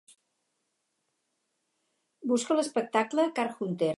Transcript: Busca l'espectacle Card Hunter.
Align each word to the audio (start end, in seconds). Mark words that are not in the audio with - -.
Busca 2.31 2.59
l'espectacle 2.61 3.31
Card 3.41 3.61
Hunter. 3.67 3.89